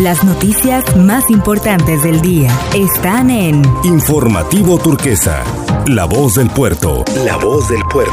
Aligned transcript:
Las 0.00 0.24
noticias 0.24 0.96
más 0.96 1.30
importantes 1.30 2.02
del 2.02 2.20
día 2.20 2.50
están 2.74 3.30
en 3.30 3.62
Informativo 3.84 4.76
Turquesa, 4.76 5.44
La 5.86 6.04
Voz 6.04 6.34
del 6.34 6.50
Puerto. 6.50 7.04
La 7.24 7.36
Voz 7.36 7.68
del 7.68 7.80
Puerto. 7.84 8.12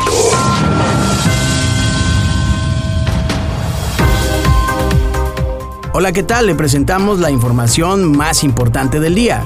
Hola, 5.91 6.11
¿qué 6.11 6.21
tal? 6.21 6.45
Le 6.45 6.53
presentamos 6.53 7.19
la 7.19 7.31
información 7.31 8.15
más 8.15 8.43
importante 8.43 8.99
del 8.99 9.15
día. 9.15 9.43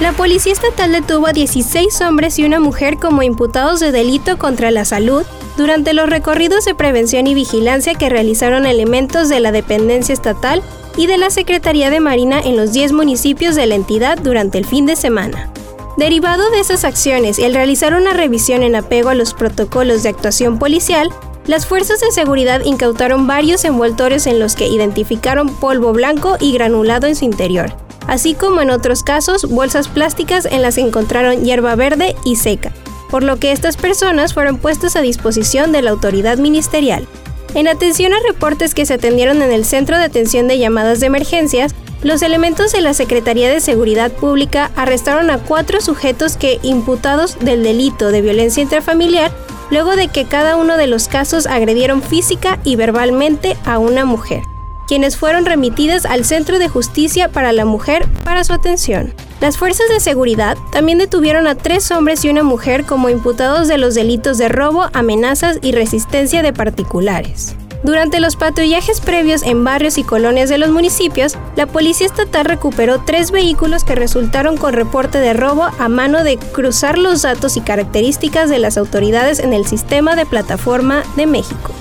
La 0.00 0.14
Policía 0.14 0.54
Estatal 0.54 0.92
detuvo 0.92 1.26
a 1.26 1.34
16 1.34 2.00
hombres 2.00 2.38
y 2.38 2.44
una 2.44 2.58
mujer 2.58 2.96
como 2.96 3.22
imputados 3.22 3.80
de 3.80 3.92
delito 3.92 4.38
contra 4.38 4.70
la 4.70 4.86
salud 4.86 5.26
durante 5.56 5.92
los 5.92 6.08
recorridos 6.08 6.64
de 6.64 6.74
prevención 6.74 7.26
y 7.26 7.34
vigilancia 7.34 7.94
que 7.94 8.08
realizaron 8.08 8.66
elementos 8.66 9.28
de 9.28 9.40
la 9.40 9.52
dependencia 9.52 10.12
estatal 10.12 10.62
y 10.96 11.06
de 11.06 11.18
la 11.18 11.30
Secretaría 11.30 11.90
de 11.90 12.00
Marina 12.00 12.40
en 12.40 12.56
los 12.56 12.72
10 12.72 12.92
municipios 12.92 13.54
de 13.54 13.66
la 13.66 13.74
entidad 13.74 14.18
durante 14.18 14.58
el 14.58 14.66
fin 14.66 14.86
de 14.86 14.96
semana. 14.96 15.50
Derivado 15.96 16.50
de 16.50 16.60
esas 16.60 16.84
acciones 16.84 17.38
y 17.38 17.44
al 17.44 17.54
realizar 17.54 17.94
una 17.94 18.12
revisión 18.12 18.62
en 18.62 18.74
apego 18.74 19.10
a 19.10 19.14
los 19.14 19.34
protocolos 19.34 20.02
de 20.02 20.08
actuación 20.08 20.58
policial, 20.58 21.10
las 21.46 21.66
fuerzas 21.66 22.00
de 22.00 22.12
seguridad 22.12 22.62
incautaron 22.64 23.26
varios 23.26 23.64
envoltorios 23.64 24.26
en 24.26 24.38
los 24.38 24.54
que 24.54 24.68
identificaron 24.68 25.48
polvo 25.48 25.92
blanco 25.92 26.36
y 26.40 26.52
granulado 26.52 27.08
en 27.08 27.16
su 27.16 27.24
interior, 27.24 27.74
así 28.06 28.34
como 28.34 28.60
en 28.60 28.70
otros 28.70 29.02
casos 29.02 29.48
bolsas 29.50 29.88
plásticas 29.88 30.46
en 30.46 30.62
las 30.62 30.76
que 30.76 30.82
encontraron 30.82 31.44
hierba 31.44 31.74
verde 31.74 32.14
y 32.24 32.36
seca, 32.36 32.72
por 33.12 33.22
lo 33.22 33.38
que 33.38 33.52
estas 33.52 33.76
personas 33.76 34.32
fueron 34.32 34.56
puestas 34.56 34.96
a 34.96 35.02
disposición 35.02 35.70
de 35.70 35.82
la 35.82 35.90
autoridad 35.90 36.38
ministerial. 36.38 37.06
En 37.54 37.68
atención 37.68 38.14
a 38.14 38.26
reportes 38.26 38.74
que 38.74 38.86
se 38.86 38.94
atendieron 38.94 39.42
en 39.42 39.52
el 39.52 39.66
Centro 39.66 39.98
de 39.98 40.04
Atención 40.04 40.48
de 40.48 40.58
Llamadas 40.58 40.98
de 40.98 41.08
Emergencias, 41.08 41.74
los 42.02 42.22
elementos 42.22 42.72
de 42.72 42.80
la 42.80 42.94
Secretaría 42.94 43.50
de 43.50 43.60
Seguridad 43.60 44.12
Pública 44.12 44.70
arrestaron 44.76 45.28
a 45.28 45.36
cuatro 45.36 45.82
sujetos 45.82 46.38
que, 46.38 46.58
imputados 46.62 47.38
del 47.38 47.62
delito 47.62 48.10
de 48.10 48.22
violencia 48.22 48.62
intrafamiliar, 48.62 49.30
luego 49.70 49.94
de 49.94 50.08
que 50.08 50.24
cada 50.24 50.56
uno 50.56 50.78
de 50.78 50.86
los 50.86 51.06
casos 51.08 51.46
agredieron 51.46 52.02
física 52.02 52.60
y 52.64 52.76
verbalmente 52.76 53.58
a 53.66 53.78
una 53.78 54.06
mujer, 54.06 54.40
quienes 54.88 55.18
fueron 55.18 55.44
remitidas 55.44 56.06
al 56.06 56.24
Centro 56.24 56.58
de 56.58 56.70
Justicia 56.70 57.28
para 57.28 57.52
la 57.52 57.66
Mujer 57.66 58.08
para 58.24 58.42
su 58.42 58.54
atención. 58.54 59.12
Las 59.42 59.58
fuerzas 59.58 59.88
de 59.88 59.98
seguridad 59.98 60.56
también 60.70 60.98
detuvieron 60.98 61.48
a 61.48 61.56
tres 61.56 61.90
hombres 61.90 62.24
y 62.24 62.28
una 62.28 62.44
mujer 62.44 62.84
como 62.84 63.08
imputados 63.08 63.66
de 63.66 63.76
los 63.76 63.96
delitos 63.96 64.38
de 64.38 64.48
robo, 64.48 64.84
amenazas 64.92 65.58
y 65.62 65.72
resistencia 65.72 66.44
de 66.44 66.52
particulares. 66.52 67.56
Durante 67.82 68.20
los 68.20 68.36
patrullajes 68.36 69.00
previos 69.00 69.42
en 69.42 69.64
barrios 69.64 69.98
y 69.98 70.04
colonias 70.04 70.48
de 70.48 70.58
los 70.58 70.70
municipios, 70.70 71.36
la 71.56 71.66
Policía 71.66 72.06
Estatal 72.06 72.44
recuperó 72.44 73.02
tres 73.04 73.32
vehículos 73.32 73.82
que 73.82 73.96
resultaron 73.96 74.56
con 74.56 74.74
reporte 74.74 75.18
de 75.18 75.32
robo 75.32 75.64
a 75.76 75.88
mano 75.88 76.22
de 76.22 76.36
cruzar 76.36 76.96
los 76.96 77.22
datos 77.22 77.56
y 77.56 77.62
características 77.62 78.48
de 78.48 78.60
las 78.60 78.78
autoridades 78.78 79.40
en 79.40 79.52
el 79.52 79.66
sistema 79.66 80.14
de 80.14 80.24
plataforma 80.24 81.02
de 81.16 81.26
México. 81.26 81.72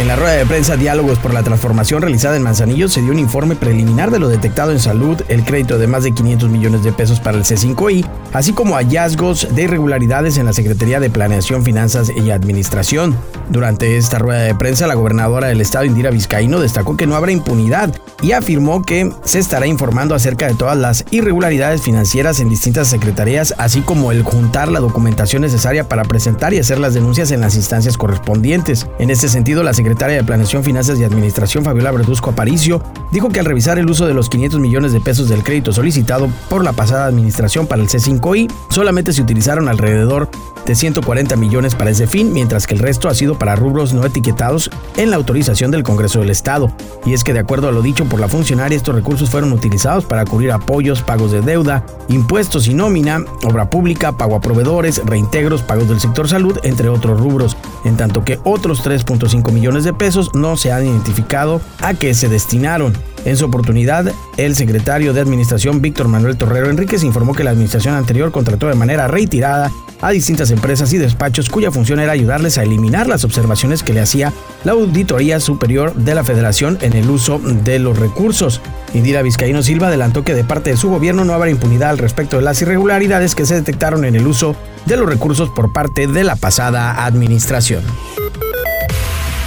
En 0.00 0.08
la 0.08 0.16
rueda 0.16 0.32
de 0.32 0.46
prensa 0.46 0.78
Diálogos 0.78 1.18
por 1.18 1.34
la 1.34 1.42
Transformación 1.42 2.00
realizada 2.00 2.34
en 2.34 2.42
Manzanillo 2.42 2.88
se 2.88 3.02
dio 3.02 3.12
un 3.12 3.18
informe 3.18 3.54
preliminar 3.54 4.10
de 4.10 4.18
lo 4.18 4.28
detectado 4.28 4.72
en 4.72 4.80
salud, 4.80 5.20
el 5.28 5.44
crédito 5.44 5.76
de 5.76 5.86
más 5.88 6.04
de 6.04 6.12
500 6.12 6.48
millones 6.48 6.82
de 6.82 6.90
pesos 6.90 7.20
para 7.20 7.36
el 7.36 7.44
C5I, 7.44 8.08
así 8.32 8.54
como 8.54 8.76
hallazgos 8.76 9.54
de 9.54 9.64
irregularidades 9.64 10.38
en 10.38 10.46
la 10.46 10.54
Secretaría 10.54 11.00
de 11.00 11.10
Planeación, 11.10 11.64
Finanzas 11.64 12.10
y 12.16 12.30
Administración. 12.30 13.14
Durante 13.50 13.98
esta 13.98 14.18
rueda 14.18 14.40
de 14.40 14.54
prensa, 14.54 14.86
la 14.86 14.94
gobernadora 14.94 15.48
del 15.48 15.60
estado, 15.60 15.84
Indira 15.84 16.10
Vizcaíno, 16.10 16.60
destacó 16.60 16.96
que 16.96 17.06
no 17.06 17.16
habrá 17.16 17.32
impunidad 17.32 17.92
y 18.22 18.32
afirmó 18.32 18.82
que 18.82 19.12
se 19.24 19.38
estará 19.38 19.66
informando 19.66 20.14
acerca 20.14 20.46
de 20.46 20.54
todas 20.54 20.78
las 20.78 21.04
irregularidades 21.10 21.82
financieras 21.82 22.40
en 22.40 22.48
distintas 22.48 22.88
secretarías, 22.88 23.54
así 23.58 23.80
como 23.80 24.12
el 24.12 24.22
juntar 24.22 24.68
la 24.68 24.80
documentación 24.80 25.42
necesaria 25.42 25.88
para 25.88 26.04
presentar 26.04 26.54
y 26.54 26.58
hacer 26.58 26.78
las 26.78 26.94
denuncias 26.94 27.32
en 27.32 27.40
las 27.40 27.56
instancias 27.56 27.98
correspondientes. 27.98 28.86
En 28.98 29.10
este 29.10 29.28
sentido, 29.28 29.62
la 29.62 29.74
secretaria 29.90 30.18
de 30.18 30.24
Planeación, 30.24 30.62
Finanzas 30.62 31.00
y 31.00 31.04
Administración, 31.04 31.64
Fabiola 31.64 31.90
Verduzco 31.90 32.30
Aparicio, 32.30 32.80
dijo 33.10 33.28
que 33.28 33.40
al 33.40 33.46
revisar 33.46 33.76
el 33.76 33.90
uso 33.90 34.06
de 34.06 34.14
los 34.14 34.28
500 34.28 34.60
millones 34.60 34.92
de 34.92 35.00
pesos 35.00 35.28
del 35.28 35.42
crédito 35.42 35.72
solicitado 35.72 36.28
por 36.48 36.62
la 36.62 36.72
pasada 36.72 37.06
administración 37.06 37.66
para 37.66 37.82
el 37.82 37.88
C5I, 37.88 38.48
solamente 38.68 39.12
se 39.12 39.20
utilizaron 39.20 39.68
alrededor 39.68 40.30
de 40.64 40.74
140 40.76 41.34
millones 41.34 41.74
para 41.74 41.90
ese 41.90 42.06
fin, 42.06 42.32
mientras 42.32 42.68
que 42.68 42.74
el 42.74 42.80
resto 42.80 43.08
ha 43.08 43.14
sido 43.14 43.36
para 43.36 43.56
rubros 43.56 43.92
no 43.92 44.04
etiquetados 44.04 44.70
en 44.96 45.10
la 45.10 45.16
autorización 45.16 45.72
del 45.72 45.82
Congreso 45.82 46.20
del 46.20 46.30
Estado. 46.30 46.70
Y 47.04 47.14
es 47.14 47.24
que 47.24 47.32
de 47.32 47.40
acuerdo 47.40 47.68
a 47.68 47.72
lo 47.72 47.82
dicho 47.82 48.04
por 48.04 48.20
la 48.20 48.28
funcionaria, 48.28 48.76
estos 48.76 48.94
recursos 48.94 49.30
fueron 49.30 49.52
utilizados 49.52 50.04
para 50.04 50.24
cubrir 50.24 50.52
apoyos, 50.52 51.02
pagos 51.02 51.32
de 51.32 51.40
deuda, 51.40 51.84
impuestos 52.08 52.68
y 52.68 52.74
nómina, 52.74 53.24
obra 53.42 53.70
pública, 53.70 54.12
pago 54.12 54.36
a 54.36 54.40
proveedores, 54.40 55.04
reintegros, 55.04 55.62
pagos 55.62 55.88
del 55.88 55.98
sector 55.98 56.28
salud, 56.28 56.58
entre 56.62 56.88
otros 56.88 57.18
rubros, 57.18 57.56
en 57.84 57.96
tanto 57.96 58.24
que 58.24 58.38
otros 58.44 58.84
3.5 58.84 59.50
millones 59.52 59.79
de 59.84 59.92
pesos 59.92 60.34
no 60.34 60.56
se 60.56 60.72
han 60.72 60.86
identificado 60.86 61.60
a 61.80 61.94
qué 61.94 62.14
se 62.14 62.28
destinaron. 62.28 62.92
En 63.24 63.36
su 63.36 63.44
oportunidad, 63.44 64.10
el 64.38 64.56
secretario 64.56 65.12
de 65.12 65.20
Administración 65.20 65.82
Víctor 65.82 66.08
Manuel 66.08 66.36
Torrero 66.36 66.70
Enríquez 66.70 67.04
informó 67.04 67.34
que 67.34 67.44
la 67.44 67.50
administración 67.50 67.94
anterior 67.94 68.32
contrató 68.32 68.68
de 68.68 68.74
manera 68.74 69.08
reiterada 69.08 69.70
a 70.00 70.10
distintas 70.10 70.50
empresas 70.50 70.92
y 70.92 70.98
despachos 70.98 71.50
cuya 71.50 71.70
función 71.70 72.00
era 72.00 72.12
ayudarles 72.12 72.56
a 72.56 72.62
eliminar 72.62 73.06
las 73.06 73.24
observaciones 73.24 73.82
que 73.82 73.92
le 73.92 74.00
hacía 74.00 74.32
la 74.64 74.72
Auditoría 74.72 75.40
Superior 75.40 75.94
de 75.94 76.14
la 76.14 76.24
Federación 76.24 76.78
en 76.80 76.94
el 76.94 77.10
uso 77.10 77.38
de 77.38 77.78
los 77.78 77.98
recursos. 77.98 78.62
Indira 78.94 79.22
Vizcaíno 79.22 79.62
Silva 79.62 79.88
adelantó 79.88 80.24
que 80.24 80.34
de 80.34 80.44
parte 80.44 80.70
de 80.70 80.76
su 80.76 80.88
gobierno 80.88 81.24
no 81.24 81.34
habrá 81.34 81.50
impunidad 81.50 81.90
al 81.90 81.98
respecto 81.98 82.36
de 82.36 82.42
las 82.42 82.62
irregularidades 82.62 83.34
que 83.34 83.46
se 83.46 83.54
detectaron 83.54 84.04
en 84.04 84.16
el 84.16 84.26
uso 84.26 84.56
de 84.86 84.96
los 84.96 85.08
recursos 85.08 85.50
por 85.50 85.72
parte 85.72 86.06
de 86.06 86.24
la 86.24 86.36
pasada 86.36 87.04
administración. 87.04 87.82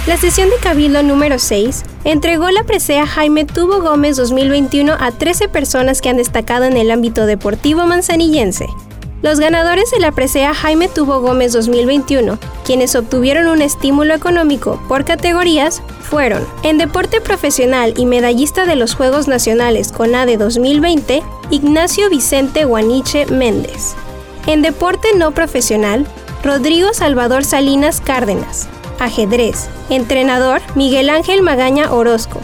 La 0.06 0.18
sesión 0.18 0.50
de 0.50 0.56
Cabildo 0.56 1.02
número 1.02 1.38
6 1.38 1.82
entregó 2.04 2.50
la 2.50 2.64
presea 2.64 3.06
Jaime 3.06 3.46
Tubo 3.46 3.80
Gómez 3.80 4.18
2021 4.18 4.92
a 4.92 5.12
13 5.12 5.48
personas 5.48 6.02
que 6.02 6.10
han 6.10 6.18
destacado 6.18 6.66
en 6.66 6.76
el 6.76 6.90
ámbito 6.90 7.24
deportivo 7.24 7.86
manzanillense. 7.86 8.66
Los 9.22 9.40
ganadores 9.40 9.90
de 9.90 10.00
la 10.00 10.12
presea 10.12 10.52
Jaime 10.52 10.88
Tubo 10.88 11.20
Gómez 11.20 11.54
2021, 11.54 12.38
quienes 12.66 12.94
obtuvieron 12.96 13.46
un 13.46 13.62
estímulo 13.62 14.12
económico 14.12 14.78
por 14.88 15.06
categorías, 15.06 15.80
fueron 16.02 16.46
en 16.64 16.76
deporte 16.76 17.22
profesional 17.22 17.94
y 17.96 18.04
medallista 18.04 18.66
de 18.66 18.76
los 18.76 18.94
Juegos 18.94 19.26
Nacionales 19.26 19.90
CONADE 19.90 20.36
2020, 20.36 21.22
Ignacio 21.48 22.10
Vicente 22.10 22.66
Guaniche 22.66 23.24
Méndez. 23.24 23.94
En 24.46 24.60
deporte 24.60 25.08
no 25.16 25.30
profesional, 25.30 26.06
Rodrigo 26.42 26.92
Salvador 26.92 27.42
Salinas 27.42 28.02
Cárdenas. 28.02 28.68
Ajedrez. 28.98 29.68
Entrenador 29.90 30.60
Miguel 30.74 31.10
Ángel 31.10 31.42
Magaña 31.42 31.92
Orozco. 31.92 32.40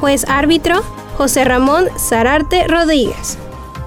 Juez 0.00 0.24
árbitro 0.28 0.82
José 1.16 1.44
Ramón 1.44 1.88
Zararte 1.98 2.66
Rodríguez. 2.66 3.38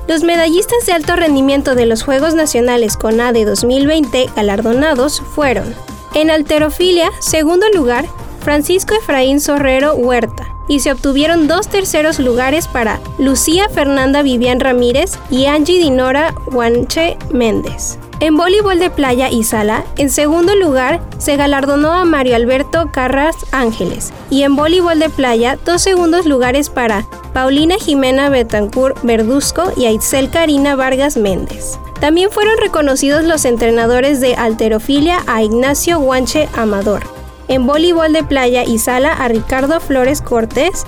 Los 0.07 0.23
medallistas 0.23 0.85
de 0.85 0.91
alto 0.91 1.15
rendimiento 1.15 1.75
de 1.75 1.85
los 1.85 2.03
Juegos 2.03 2.33
Nacionales 2.35 2.97
CONADE 2.97 3.45
2020 3.45 4.29
galardonados 4.35 5.21
fueron 5.21 5.73
en 6.13 6.29
alterofilia, 6.29 7.09
segundo 7.19 7.65
lugar, 7.73 8.05
Francisco 8.41 8.93
Efraín 8.93 9.39
Sorrero 9.39 9.95
Huerta, 9.95 10.53
y 10.67 10.81
se 10.81 10.91
obtuvieron 10.91 11.47
dos 11.47 11.69
terceros 11.69 12.19
lugares 12.19 12.67
para 12.67 12.99
Lucía 13.17 13.69
Fernanda 13.69 14.21
Vivian 14.21 14.59
Ramírez 14.59 15.17
y 15.31 15.45
Angie 15.45 15.79
Dinora 15.79 16.35
Guanche 16.51 17.17
Méndez. 17.31 17.97
En 18.19 18.37
voleibol 18.37 18.79
de 18.79 18.89
playa 18.89 19.29
y 19.29 19.43
sala, 19.43 19.83
en 19.97 20.09
segundo 20.09 20.55
lugar, 20.55 21.01
se 21.17 21.35
galardonó 21.35 21.91
a 21.91 22.05
Mario 22.05 22.35
Alberto 22.35 22.89
Carras 22.91 23.35
Ángeles 23.51 24.13
y 24.29 24.43
en 24.43 24.55
voleibol 24.55 24.99
de 24.99 25.09
playa, 25.09 25.57
dos 25.65 25.81
segundos 25.81 26.25
lugares 26.25 26.69
para 26.69 27.05
Paulina 27.33 27.75
Jimena 27.75 28.29
Betancourt 28.29 29.01
Verduzco 29.03 29.71
y 29.75 29.85
Aitzel 29.85 30.29
Karina 30.29 30.75
Vargas 30.75 31.17
Méndez. 31.17 31.79
También 31.99 32.29
fueron 32.31 32.57
reconocidos 32.57 33.23
los 33.23 33.45
entrenadores 33.45 34.21
de 34.21 34.35
alterofilia 34.35 35.19
a 35.25 35.41
Ignacio 35.41 35.99
Guanche 35.99 36.47
Amador, 36.55 37.03
en 37.47 37.65
voleibol 37.65 38.13
de 38.13 38.23
playa 38.23 38.63
y 38.63 38.77
sala 38.77 39.13
a 39.13 39.27
Ricardo 39.27 39.79
Flores 39.79 40.21
Cortés 40.21 40.85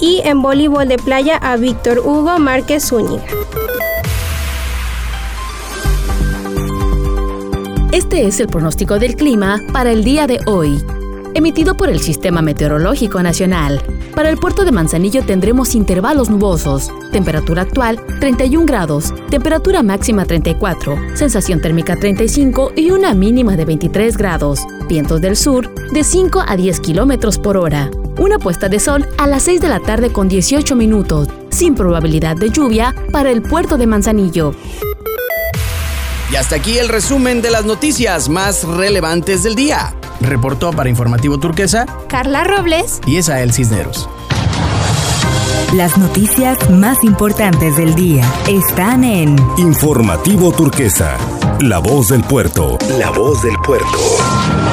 y 0.00 0.20
en 0.24 0.42
voleibol 0.42 0.88
de 0.88 0.98
playa 0.98 1.36
a 1.36 1.56
Víctor 1.56 2.00
Hugo 2.00 2.38
Márquez 2.38 2.88
Zúñiga. 2.88 3.24
Este 7.96 8.26
es 8.26 8.40
el 8.40 8.48
pronóstico 8.48 8.98
del 8.98 9.16
clima 9.16 9.62
para 9.72 9.90
el 9.90 10.04
día 10.04 10.26
de 10.26 10.38
hoy. 10.44 10.84
emitido 11.32 11.78
por 11.78 11.88
el 11.88 11.98
Sistema 12.00 12.42
Meteorológico 12.42 13.22
Nacional. 13.22 13.80
Para 14.14 14.28
el 14.28 14.36
puerto 14.36 14.66
de 14.66 14.72
Manzanillo 14.72 15.22
tendremos 15.22 15.74
intervalos 15.74 16.28
nubosos. 16.28 16.90
Temperatura 17.10 17.62
actual 17.62 17.98
31 18.20 18.66
grados, 18.66 19.14
temperatura 19.30 19.82
máxima 19.82 20.26
34, 20.26 21.16
sensación 21.16 21.62
térmica 21.62 21.96
35 21.96 22.72
y 22.76 22.90
una 22.90 23.14
mínima 23.14 23.56
de 23.56 23.64
23 23.64 24.18
grados. 24.18 24.60
Vientos 24.90 25.22
del 25.22 25.34
sur 25.34 25.72
de 25.74 26.04
5 26.04 26.44
a 26.46 26.54
10 26.54 26.80
kilómetros 26.80 27.38
por 27.38 27.56
hora. 27.56 27.90
Una 28.18 28.38
puesta 28.38 28.68
de 28.68 28.78
sol 28.78 29.06
a 29.16 29.26
las 29.26 29.44
6 29.44 29.62
de 29.62 29.68
la 29.68 29.80
tarde 29.80 30.12
con 30.12 30.28
18 30.28 30.76
minutos, 30.76 31.28
sin 31.48 31.74
probabilidad 31.74 32.36
de 32.36 32.50
lluvia 32.50 32.94
para 33.10 33.30
el 33.30 33.40
puerto 33.40 33.78
de 33.78 33.86
Manzanillo. 33.86 34.52
Y 36.30 36.36
hasta 36.36 36.56
aquí 36.56 36.78
el 36.78 36.88
resumen 36.88 37.40
de 37.40 37.50
las 37.50 37.64
noticias 37.64 38.28
más 38.28 38.64
relevantes 38.64 39.42
del 39.42 39.54
día. 39.54 39.94
Reportó 40.20 40.72
para 40.72 40.88
Informativo 40.88 41.38
Turquesa 41.38 41.86
Carla 42.08 42.44
Robles 42.44 43.00
y 43.06 43.18
Esael 43.18 43.52
Cisneros. 43.52 44.08
Las 45.74 45.98
noticias 45.98 46.70
más 46.70 47.02
importantes 47.04 47.76
del 47.76 47.94
día 47.94 48.24
están 48.48 49.04
en 49.04 49.36
Informativo 49.58 50.52
Turquesa, 50.52 51.16
la 51.60 51.78
voz 51.78 52.08
del 52.08 52.22
puerto. 52.24 52.78
La 52.98 53.10
voz 53.10 53.42
del 53.42 53.56
puerto. 53.64 54.65